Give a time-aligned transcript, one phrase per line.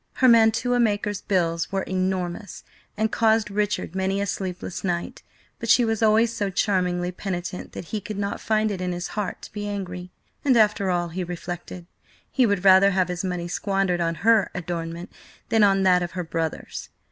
[0.13, 2.63] Her mantua maker's bills were enormous,
[2.97, 5.21] and caused Richard many a sleepless night,
[5.59, 9.09] but she was always so charmingly penitent that he could not find it in his
[9.09, 10.09] heart to be angry;
[10.43, 11.85] and, after all, he reflected,
[12.31, 15.11] he would rather have his money squandered on her adornment
[15.49, 16.89] than on that of her brothers.